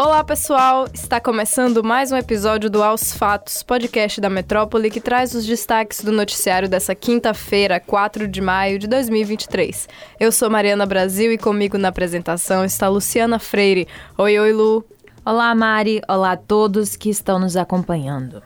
[0.00, 0.86] Olá, pessoal!
[0.94, 6.04] Está começando mais um episódio do Aos Fatos, podcast da Metrópole que traz os destaques
[6.04, 9.88] do noticiário dessa quinta-feira, 4 de maio de 2023.
[10.20, 13.88] Eu sou Mariana Brasil e comigo na apresentação está Luciana Freire.
[14.16, 14.84] Oi, oi, Lu!
[15.26, 16.00] Olá, Mari!
[16.08, 18.40] Olá a todos que estão nos acompanhando.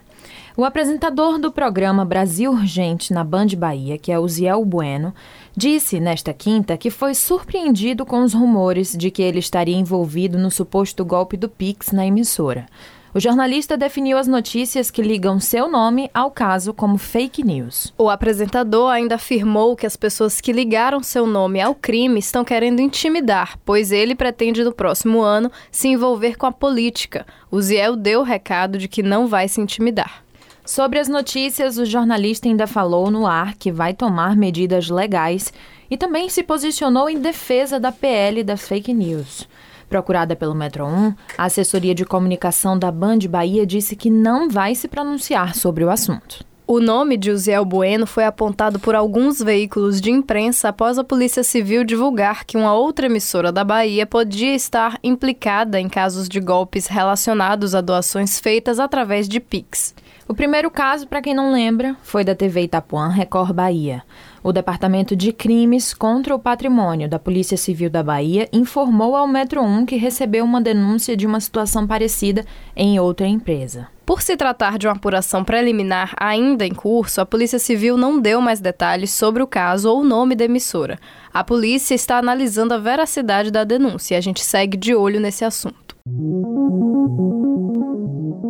[0.55, 5.14] O apresentador do programa Brasil Urgente na Band Bahia, que é o Ziel Bueno,
[5.57, 10.51] disse nesta quinta que foi surpreendido com os rumores de que ele estaria envolvido no
[10.51, 12.66] suposto golpe do Pix na emissora.
[13.15, 17.93] O jornalista definiu as notícias que ligam seu nome ao caso como fake news.
[17.96, 22.80] O apresentador ainda afirmou que as pessoas que ligaram seu nome ao crime estão querendo
[22.80, 27.27] intimidar, pois ele pretende no próximo ano se envolver com a política.
[27.51, 30.23] O Ziel deu o recado de que não vai se intimidar.
[30.65, 35.52] Sobre as notícias, o jornalista ainda falou no ar que vai tomar medidas legais
[35.91, 39.48] e também se posicionou em defesa da PL das fake news.
[39.88, 44.77] Procurada pelo Metro 1, a assessoria de comunicação da Band Bahia disse que não vai
[44.77, 46.45] se pronunciar sobre o assunto.
[46.65, 51.43] O nome de Uziel Bueno foi apontado por alguns veículos de imprensa após a Polícia
[51.43, 56.87] Civil divulgar que uma outra emissora da Bahia podia estar implicada em casos de golpes
[56.87, 59.93] relacionados a doações feitas através de Pix.
[60.33, 64.03] O primeiro caso, para quem não lembra, foi da TV Itapuã Record Bahia.
[64.43, 69.60] O Departamento de Crimes contra o Patrimônio da Polícia Civil da Bahia informou ao Metro
[69.60, 73.88] 1 que recebeu uma denúncia de uma situação parecida em outra empresa.
[74.06, 78.41] Por se tratar de uma apuração preliminar ainda em curso, a Polícia Civil não deu
[78.41, 80.99] mais detalhes sobre o caso ou o nome da emissora.
[81.31, 85.44] A polícia está analisando a veracidade da denúncia e a gente segue de olho nesse
[85.44, 85.91] assunto.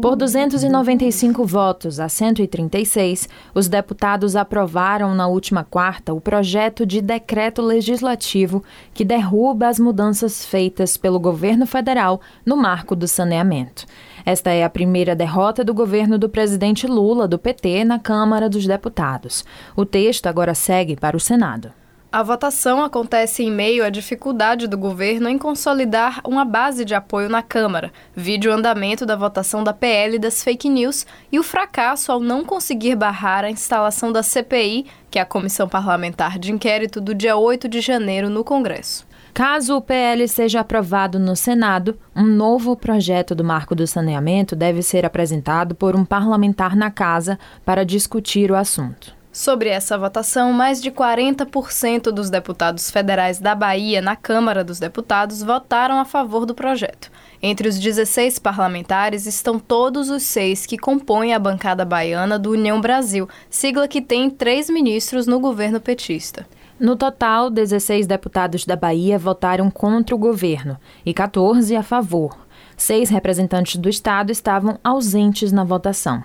[0.01, 7.61] Por 295 votos a 136, os deputados aprovaram na última quarta o projeto de decreto
[7.61, 8.65] legislativo
[8.95, 13.87] que derruba as mudanças feitas pelo governo federal no marco do saneamento.
[14.25, 18.67] Esta é a primeira derrota do governo do presidente Lula, do PT, na Câmara dos
[18.67, 19.45] Deputados.
[19.77, 21.82] O texto agora segue para o Senado.
[22.13, 27.27] A votação acontece em meio à dificuldade do governo em consolidar uma base de apoio
[27.27, 32.13] na Câmara, vide o andamento da votação da PL das fake news e o fracasso
[32.13, 37.01] ao não conseguir barrar a instalação da CPI, que é a Comissão Parlamentar de Inquérito,
[37.01, 39.07] do dia 8 de janeiro no Congresso.
[39.33, 44.83] Caso o PL seja aprovado no Senado, um novo projeto do Marco do Saneamento deve
[44.83, 49.22] ser apresentado por um parlamentar na Casa para discutir o assunto.
[49.33, 55.43] Sobre essa votação, mais de 40% dos deputados federais da Bahia na Câmara dos Deputados
[55.43, 57.11] votaram a favor do projeto.
[57.43, 62.79] Entre os 16 parlamentares estão todos os seis que compõem a bancada baiana do União
[62.79, 66.47] Brasil, sigla que tem três ministros no governo petista.
[66.79, 70.77] No total, 16 deputados da Bahia votaram contra o governo
[71.07, 72.37] e 14 a favor.
[72.77, 76.23] Seis representantes do Estado estavam ausentes na votação.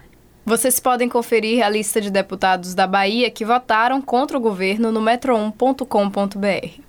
[0.47, 5.01] Vocês podem conferir a lista de deputados da Bahia que votaram contra o governo no
[5.01, 6.81] metro1.com.br.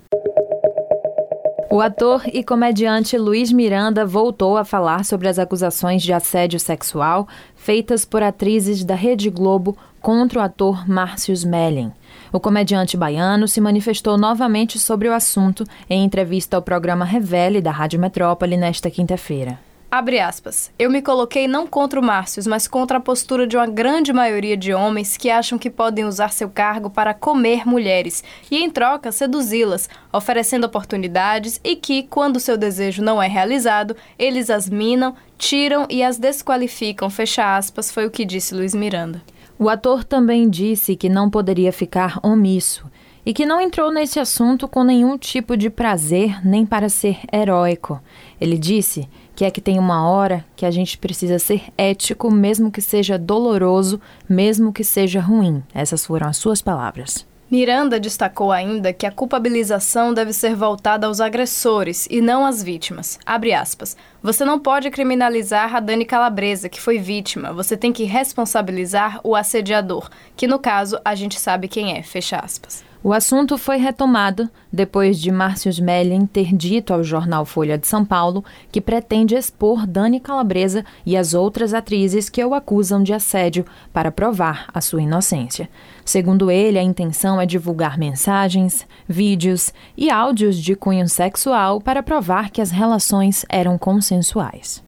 [1.69, 7.27] O ator e comediante Luiz Miranda voltou a falar sobre as acusações de assédio sexual
[7.53, 11.91] feitas por atrizes da Rede Globo contra o ator Márcio Smelling.
[12.31, 17.71] O comediante baiano se manifestou novamente sobre o assunto em entrevista ao programa Revele da
[17.71, 19.59] Rádio Metrópole nesta quinta-feira.
[19.91, 20.71] Abre aspas.
[20.77, 24.55] Eu me coloquei não contra o Márcio, mas contra a postura de uma grande maioria
[24.55, 29.11] de homens que acham que podem usar seu cargo para comer mulheres e, em troca,
[29.11, 35.87] seduzi-las, oferecendo oportunidades e que, quando seu desejo não é realizado, eles as minam, tiram
[35.89, 37.09] e as desqualificam.
[37.09, 39.23] Fecha aspas, foi o que disse Luiz Miranda.
[39.57, 42.85] O ator também disse que não poderia ficar omisso
[43.25, 48.01] e que não entrou nesse assunto com nenhum tipo de prazer nem para ser heróico.
[48.39, 52.71] Ele disse que é que tem uma hora que a gente precisa ser ético, mesmo
[52.71, 55.63] que seja doloroso, mesmo que seja ruim.
[55.73, 57.25] Essas foram as suas palavras.
[57.51, 63.17] Miranda destacou ainda que a culpabilização deve ser voltada aos agressores e não às vítimas.
[63.25, 63.97] Abre aspas.
[64.21, 67.51] Você não pode criminalizar a Dani Calabresa, que foi vítima.
[67.51, 72.03] Você tem que responsabilizar o assediador, que no caso a gente sabe quem é.
[72.03, 72.83] Fecha aspas.
[73.01, 78.03] O assunto foi retomado depois de Márcio Smelling ter dito ao jornal Folha de São
[78.03, 83.65] Paulo que pretende expor Dani Calabresa e as outras atrizes que o acusam de assédio
[83.93, 85.69] para provar a sua inocência.
[86.03, 92.49] Segundo ele, a intenção é divulgar mensagens, vídeos e áudios de cunho sexual para provar
[92.49, 94.83] que as relações eram consensuais.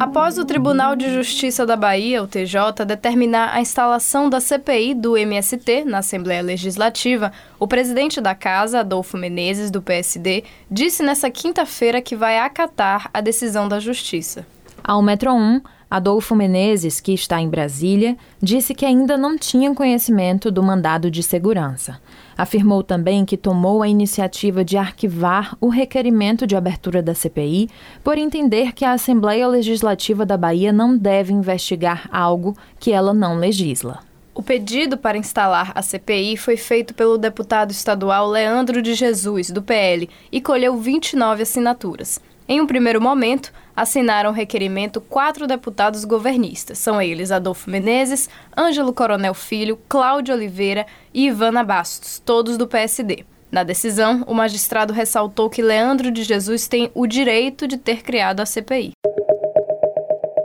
[0.00, 5.16] Após o Tribunal de Justiça da Bahia, o TJ, determinar a instalação da CPI do
[5.16, 12.00] MST na Assembleia Legislativa, o presidente da casa, Adolfo Menezes, do PSD, disse nessa quinta-feira
[12.00, 14.46] que vai acatar a decisão da Justiça.
[14.82, 15.60] Ao Metro 1,
[15.90, 21.20] Adolfo Menezes, que está em Brasília, disse que ainda não tinha conhecimento do mandado de
[21.20, 22.00] segurança.
[22.38, 27.68] Afirmou também que tomou a iniciativa de arquivar o requerimento de abertura da CPI
[28.04, 33.36] por entender que a Assembleia Legislativa da Bahia não deve investigar algo que ela não
[33.36, 33.98] legisla.
[34.32, 39.60] O pedido para instalar a CPI foi feito pelo deputado estadual Leandro de Jesus, do
[39.60, 42.20] PL, e colheu 29 assinaturas.
[42.52, 46.78] Em um primeiro momento, assinaram o requerimento quatro deputados governistas.
[46.78, 53.24] São eles Adolfo Menezes, Ângelo Coronel Filho, Cláudio Oliveira e Ivana Bastos, todos do PSD.
[53.52, 58.40] Na decisão, o magistrado ressaltou que Leandro de Jesus tem o direito de ter criado
[58.40, 58.94] a CPI.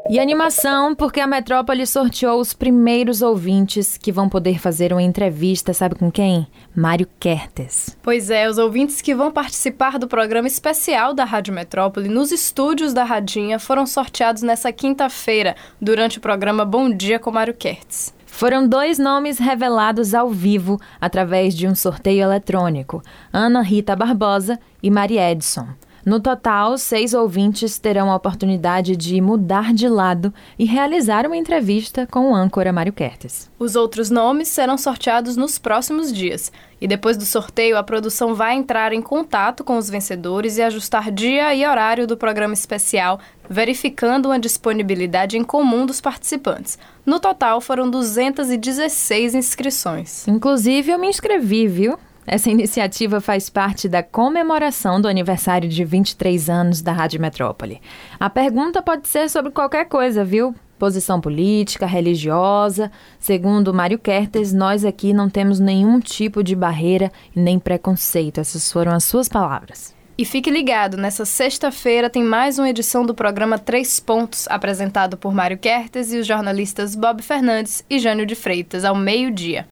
[0.07, 5.74] E animação, porque a Metrópole sorteou os primeiros ouvintes que vão poder fazer uma entrevista,
[5.74, 6.46] sabe com quem?
[6.75, 7.98] Mário Kertes.
[8.04, 12.94] Pois é, os ouvintes que vão participar do programa especial da Rádio Metrópole nos estúdios
[12.94, 18.13] da Radinha foram sorteados nessa quinta-feira, durante o programa Bom Dia com Mário Kertes.
[18.28, 23.02] Foram dois nomes revelados ao vivo através de um sorteio eletrônico:
[23.34, 25.68] Ana Rita Barbosa e Mari Edson.
[26.06, 32.06] No total, seis ouvintes terão a oportunidade de mudar de lado e realizar uma entrevista
[32.06, 33.50] com o âncora Mário Kertes.
[33.57, 36.52] Os outros nomes serão sorteados nos próximos dias.
[36.80, 41.12] E depois do sorteio, a produção vai entrar em contato com os vencedores e ajustar
[41.12, 43.19] dia e horário do programa especial,
[43.50, 46.78] verificando uma disponibilidade em comum dos participantes.
[47.04, 50.28] No total, foram 216 inscrições.
[50.28, 51.98] Inclusive, eu me inscrevi, viu?
[52.27, 57.80] Essa iniciativa faz parte da comemoração do aniversário de 23 anos da Rádio Metrópole.
[58.19, 60.56] A pergunta pode ser sobre qualquer coisa, viu?
[60.80, 62.92] Posição política, religiosa.
[63.19, 68.39] Segundo Mário Kertes, nós aqui não temos nenhum tipo de barreira e nem preconceito.
[68.39, 69.95] Essas foram as suas palavras.
[70.17, 75.33] E fique ligado, nessa sexta-feira tem mais uma edição do programa Três Pontos, apresentado por
[75.33, 79.67] Mário Kertes e os jornalistas Bob Fernandes e Jânio de Freitas, ao meio-dia.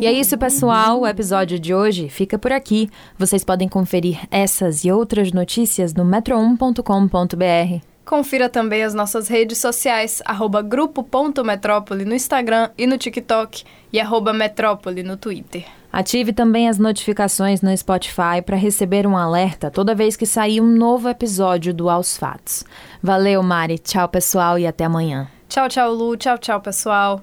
[0.00, 1.02] E é isso, pessoal.
[1.02, 2.90] O episódio de hoje fica por aqui.
[3.16, 7.84] Vocês podem conferir essas e outras notícias no metro1.com.br.
[8.04, 13.62] Confira também as nossas redes sociais, arroba grupo.metrópole no Instagram e no TikTok
[13.92, 15.64] e arroba metrópole no Twitter.
[15.94, 20.66] Ative também as notificações no Spotify para receber um alerta toda vez que sair um
[20.66, 22.64] novo episódio do Aos Fatos.
[23.00, 23.78] Valeu, Mari.
[23.78, 25.28] Tchau, pessoal, e até amanhã.
[25.48, 26.16] Tchau, tchau, Lu.
[26.16, 27.22] Tchau, tchau, pessoal.